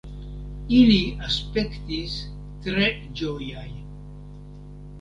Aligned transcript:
Ili 0.77 1.01
aspektis 1.27 2.17
tre 2.65 2.89
ĝojaj. 3.23 3.69